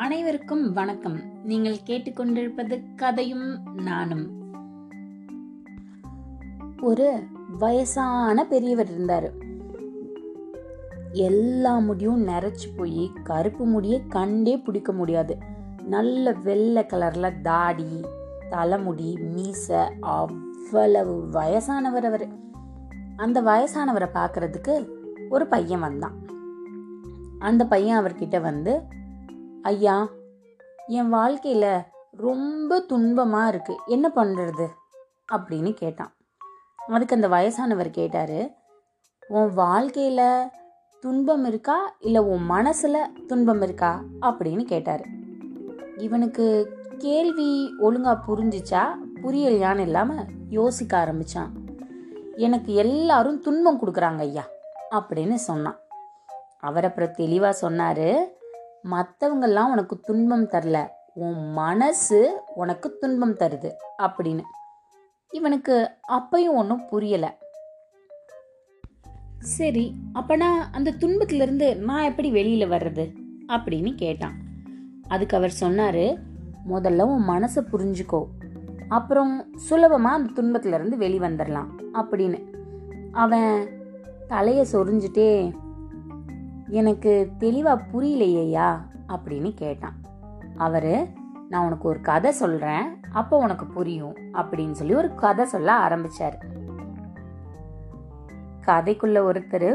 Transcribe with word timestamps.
அனைவருக்கும் 0.00 0.72
வணக்கம். 0.72 1.20
நீங்கள் 1.44 1.76
கேட்டுக்கொண்டிருப்பது 1.86 2.94
கதையும் 2.96 3.74
நானும். 3.74 4.30
ஒரு 6.82 7.22
வயசான 7.58 8.46
பெரியவர் 8.46 8.90
இருந்தார். 8.90 9.32
எல்லா 11.12 11.78
முடியும் 11.78 12.26
நரைச்சு 12.26 12.68
போய் 12.76 13.12
கருப்பு 13.24 13.64
முடியை 13.64 14.06
கண்டே 14.06 14.58
பிடிக்க 14.58 14.92
முடியாது. 14.92 15.38
நல்ல 15.84 16.32
வெள்ளை 16.32 16.82
கலர்ல 16.82 17.40
தாடி 17.40 18.00
தலைமுடி 18.50 19.18
மீசை 19.20 19.78
அவ்வளவு 20.00 21.28
வயசானவர் 21.32 22.04
அவர். 22.04 22.28
அந்த 23.16 23.42
வயசானவரை 23.42 24.08
பார்க்கறதுக்கு 24.14 24.88
ஒரு 25.28 25.46
பையன் 25.46 25.80
வந்தான். 25.80 26.14
அந்த 27.38 27.66
பையன் 27.66 28.04
அவர்கிட்ட 28.04 28.40
வந்து 28.40 28.98
ஐயா 29.62 30.08
என் 30.86 31.08
வாழ்க்கையில் 31.08 31.80
ரொம்ப 32.10 32.84
துன்பமாக 32.88 33.48
இருக்கு. 33.48 33.76
என்ன 33.86 34.12
பண்ணுறது 34.14 34.66
அப்படின்னு 35.32 35.72
கேட்டான். 35.72 36.12
அதுக்கு 36.88 37.14
அந்த 37.14 37.28
வயசானவர் 37.28 37.90
கேட்டார் 37.90 38.50
உன் 39.28 39.54
வாழ்க்கையில் 39.54 40.48
துன்பம் 41.00 41.44
இருக்கா? 41.44 41.96
இல்லை 41.98 42.22
உன் 42.22 42.44
மனசில் 42.44 43.24
துன்பம் 43.26 43.62
இருக்கா? 43.62 44.02
அப்படின்னு 44.20 44.62
கேட்டார். 44.62 45.04
இவனுக்கு 45.96 46.76
கேள்வி 46.98 47.74
ஒழுங்காக 47.78 48.20
புரிஞ்சிச்சா? 48.26 48.94
புரியலையான்னு 49.22 49.78
இல்லாமல் 49.78 50.24
யோசிக்க 50.48 50.98
ஆரம்பித்தான் 50.98 51.52
எனக்கு 52.36 52.74
எல்லாரும் 52.74 53.40
துன்பம் 53.40 53.80
கொடுக்குறாங்க 53.80 54.18
ஐயா 54.18 54.46
அப்படின்னு 54.90 55.34
சொன்னான். 55.34 55.78
அவர் 56.60 56.84
அப்புறம் 56.84 57.12
தெளிவாக 57.12 57.52
சொன்னார் 57.52 58.38
மற்றவங்கெல்லாம் 58.84 59.70
உனக்கு 59.70 60.00
துன்பம் 60.00 60.48
தரல. 60.48 60.88
உன் 61.14 61.52
மனசு 61.52 62.40
உனக்கு 62.54 62.96
துன்பம் 62.98 63.34
தருது 63.34 63.70
அப்படின்னு. 63.98 64.42
இவனுக்கு 65.30 65.90
அப்பையும் 66.08 66.54
ஒன்றும் 66.54 66.82
புரியலை. 66.90 67.28
சரி 69.38 69.94
அப்பனா 70.14 70.48
அந்த 70.72 70.90
துன்பத்திலிருந்து 70.90 71.76
நான் 71.76 72.02
எப்படி 72.02 72.30
வெளியில் 72.30 72.70
வர்றது? 72.70 73.14
அப்படின்னு 73.48 73.94
கேட்டான். 73.94 74.34
அதுக்கு 75.08 75.36
அவர் 75.36 75.52
சொன்னாரு 75.60 76.16
முதல்ல 76.68 77.02
உன் 77.02 77.28
மனசை 77.28 77.64
புரிஞ்சுக்கோ. 77.72 78.26
அப்புறம் 78.88 79.56
சுலபமாக 79.56 80.16
அந்த 80.16 80.32
துன்பத்திலிருந்து 80.32 80.96
வெளிவந்துடலாம் 80.96 81.66
அப்படின்னு. 81.94 82.44
அவன் 83.12 83.68
தலையை 84.28 84.66
சொரிஞ்சிட்டே 84.72 85.52
எனக்கு 86.70 87.30
தெளிவாக 87.38 87.84
புரியலையா 87.92 88.78
அப்படின்னு 89.08 89.54
கேட்டான். 89.54 89.96
அவர் 90.56 91.08
நான் 91.48 91.64
உனக்கு 91.64 91.88
ஒரு 91.88 92.00
கதை 92.00 92.32
சொல்கிறேன் 92.32 93.00
அப்போ 93.12 93.38
உனக்கு 93.38 93.66
புரியும் 93.66 94.16
அப்படின்னு 94.32 94.70
சொல்லி 94.70 94.94
ஒரு 94.94 95.14
கதை 95.14 95.44
சொல்ல 95.44 95.72
ஆரம்பித்தார் 95.72 96.38
கதைக்குள்ள 98.66 99.18
ஒருத்தர் 99.30 99.70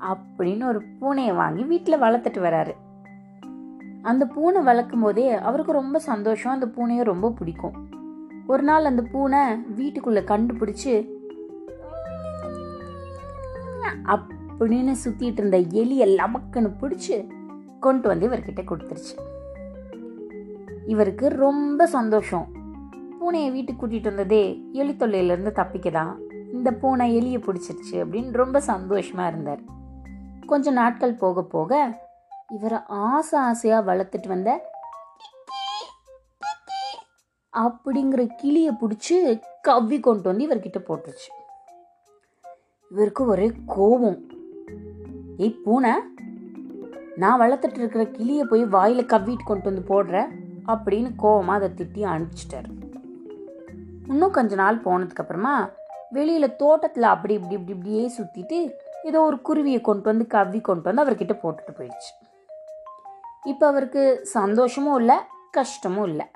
அப்படின்னு 0.00 0.64
ஒரு 0.66 0.82
பூனையை 1.00 1.34
வாங்கி 1.34 1.62
வீட்டில் 1.62 2.00
வளர்த்துட்டு 2.00 2.40
வராரு. 2.46 2.72
அந்த 4.02 4.26
பூனை 4.26 4.62
வளர்க்கும் 4.62 5.00
போதே 5.00 5.32
அவருக்கு 5.32 5.72
ரொம்ப 5.72 5.98
சந்தோஷம் 5.98 6.52
அந்த 6.52 6.66
பூனையை 6.66 7.02
ரொம்ப 7.02 7.30
பிடிக்கும். 7.30 7.76
ஒரு 8.46 8.62
நாள் 8.62 8.84
அந்த 8.84 9.02
பூனை 9.12 9.42
வீட்டுக்குள்ளே 9.74 10.20
கண்டுபிடிச்சி 10.20 11.13
அப்படின்னு 14.02 14.94
சுத்திட்டு 15.04 15.32
இருந்த 15.32 15.58
எலிய 15.58 16.08
லமக்குன்னு 16.08 16.72
பிடிச்சு 16.80 17.28
கொண்டு 17.80 18.08
வந்து 18.08 18.28
இவர்கிட்ட 18.28 18.64
கொடுத்துருச்சு. 18.64 19.18
இவருக்கு 20.86 21.28
ரொம்ப 21.28 21.86
சந்தோஷம். 21.86 22.48
பூனையை 23.20 23.52
வீட்டுக்கு 23.52 23.86
கூட்டிட்டு 23.86 24.02
வந்ததே 24.02 24.62
எலி 24.72 24.92
தொல்லையிலேருந்து 24.92 25.50
தப்பிக்கதான் 25.54 26.14
இந்த 26.52 26.72
பூனை 26.72 27.16
எலியை 27.16 27.40
பிடிச்சிருச்சு 27.40 27.92
அப்படின்னு 27.92 28.32
ரொம்ப 28.32 28.60
சந்தோஷமா 28.60 29.26
இருந்தார். 29.26 29.60
கொஞ்ச 30.46 30.70
நாட்கள் 30.70 31.14
போக 31.14 31.42
போக 31.42 32.02
இவரை 32.48 32.78
ஆசை 32.86 33.40
ஆசையா 33.40 33.80
வளர்த்துட்டு 33.80 34.28
வந்த 34.28 34.72
அப்படிங்கிற 37.52 38.28
கிளியை 38.36 38.72
பிடிச்சி 38.72 39.40
கவ்வி 39.62 40.00
கொண்டு 40.00 40.22
வந்து 40.22 40.48
இவர்கிட்ட 40.48 40.78
போட்டுருச்சு. 40.78 41.43
இவருக்கு 42.90 43.26
ஒரே 43.26 43.52
கோபம். 43.66 44.18
ஏய் 45.36 45.58
பூனை 45.64 45.92
நான் 47.16 47.40
வளர்த்துட்டு 47.40 47.78
இருக்கிற 47.78 48.06
கிளியை 48.06 48.44
போய் 48.44 48.64
வாயில 48.64 49.02
கவ்விட்டு 49.04 49.44
கொண்டு 49.44 49.72
வந்து 49.72 49.84
போடுற? 49.90 50.16
அப்படின்னு 50.66 51.10
கோவமாக 51.22 51.60
அதை 51.60 51.68
திட்டி 51.68 52.02
அனுப்பிச்சிட்டாரு. 52.14 52.70
இன்னும் 54.08 54.30
கொஞ்ச 54.30 54.54
நாள் 54.54 54.80
போனதுக்கு 54.80 55.22
அப்புறமா 55.24 55.70
வெளியில 56.12 56.46
தோட்டத்துல 56.62 57.00
அப்படி 57.00 57.34
இப்படி 57.34 57.54
இப்படி 57.54 57.76
இப்படியே 57.76 58.12
சுத்திட்டு 58.18 58.58
ஏதோ 59.02 59.20
ஒரு 59.20 59.36
குருவியை 59.48 59.80
கொண்டு 59.80 60.02
வந்து 60.02 60.26
கவ்வி 60.26 60.60
கொண்டு 60.60 60.92
வந்து 60.92 61.02
அவர்கிட்ட 61.02 61.34
போட்டுட்டு 61.42 61.72
போயிடுச்சு. 61.78 62.12
இப்போ 63.44 63.66
அவருக்கு 63.66 64.24
சந்தோஷமும் 64.24 64.96
இல்லை 64.96 65.16
கஷ்டமும் 65.50 66.08
இல்லை. 66.08 66.26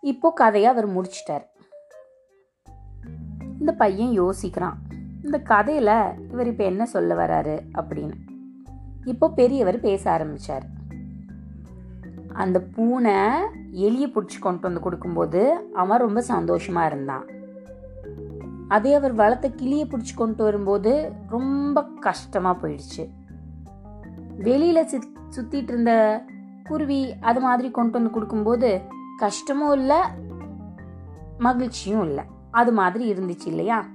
இப்போ 0.00 0.32
கதையை 0.32 0.70
அவர் 0.70 0.86
முடிச்சிட்டார். 0.86 1.46
இந்த 3.60 3.72
பையன் 3.72 4.20
யோசிக்கிறான். 4.20 4.78
இந்த 5.22 5.38
கதையில் 5.38 6.02
இவர் 6.30 6.46
இப்போ 6.46 6.64
என்ன 6.64 6.86
சொல்ல 6.86 7.26
வராரு 7.26 7.60
அப்படின்னு. 7.74 8.12
இப்போ 9.04 9.30
பெரியவர் 9.30 9.80
பேச 9.80 10.10
ஆரம்பிச்சார். 10.10 10.62
அந்த 12.32 12.60
பூனை 12.60 13.14
எலியை 13.72 14.10
பிடிச்சி 14.10 14.38
கொண்டு 14.40 14.60
வந்து 14.60 14.80
கொடுக்கும்போது 14.80 15.70
அவன் 15.74 15.98
ரொம்ப 15.98 16.20
சந்தோஷமாக 16.20 16.86
இருந்தான். 16.86 17.24
அதே 18.68 18.94
அவர் 18.94 19.12
வளர்த்த 19.12 19.50
கிளியை 19.50 19.86
பிடிச்சி 19.86 20.16
கொண்டு 20.16 20.44
வரும்போது 20.44 21.12
ரொம்ப 21.28 21.84
கஷ்டமாக 21.84 22.68
போயிடுச்சு. 22.68 23.10
வெளியில் 24.38 24.86
சுத்- 24.86 25.30
சுற்றிட்டு 25.36 25.62
இருந்த 25.62 26.22
குருவி 26.64 27.14
அது 27.20 27.40
மாதிரி 27.40 27.70
கொண்டு 27.70 27.90
வந்து 27.90 28.10
கொடுக்கும்போது 28.10 28.80
கஷ்டமும் 29.16 29.72
இல்லை 29.72 29.98
மகிழ்ச்சியும் 31.38 32.02
இல்லை. 32.02 32.24
அது 32.50 32.72
மாதிரி 32.72 33.12
இருந்துச்சு 33.12 33.46
இல்லையா? 33.46 33.86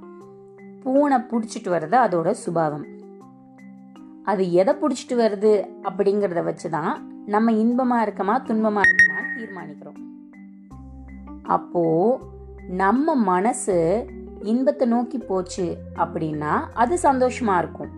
பூனை 0.87 1.17
பிடிச்சிட்டு 1.29 1.69
வர்றது 1.75 1.97
அதோட 2.05 2.29
சுபாவம். 2.43 2.85
அது 4.31 4.43
எதை 4.61 4.73
பிடிச்சிட்டு 4.81 5.15
வருது 5.21 5.51
அப்படிங்கிறத 5.89 6.41
வச்சு 6.47 6.69
தான் 6.77 6.93
நம்ம 7.33 7.53
இன்பமாக 7.61 8.05
இருக்கமா 8.05 8.35
துன்பமாக 8.49 8.87
இருக்கமா 8.87 9.19
தீர்மானிக்கிறோம். 9.35 9.99
அப்போது 11.55 12.19
நம்ம 12.81 13.15
மனசு 13.31 13.77
இன்பத்தை 14.51 14.85
நோக்கி 14.87 15.19
போச்சு 15.29 15.67
அப்படின்னா 16.03 16.53
அது 16.83 16.93
சந்தோஷமாக 17.07 17.61
இருக்கும். 17.63 17.93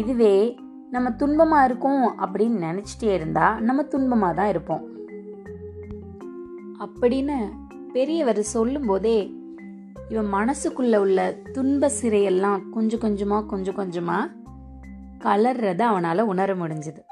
இதுவே 0.00 0.34
நம்ம 0.94 1.10
துன்பமாக 1.20 1.66
இருக்கோம் 1.68 2.06
அப்படின்னு 2.22 2.58
நினச்சிட்டே 2.68 3.10
இருந்தால் 3.18 3.60
நம்ம 3.68 3.82
துன்பமாக 3.92 4.38
தான் 4.38 4.50
இருப்போம். 4.52 4.82
அப்படின்னு 6.84 7.38
பெரியவர் 7.96 8.42
சொல்லும்போதே 8.56 9.18
இவன் 10.12 10.32
மனசுக்குள்ள 10.32 10.96
உள்ள 10.96 11.36
துன்ப 11.52 11.90
சிறையெல்லாம் 12.02 12.70
கொஞ்சம் 12.70 13.00
கொஞ்சமா 13.00 13.46
கொஞ்சம் 13.46 13.74
கொஞ்சமா 13.74 14.18
கலர்றத 15.18 15.82
அவனால 15.92 16.20
உணர 16.20 16.54
முடிஞ்சது. 16.54 17.02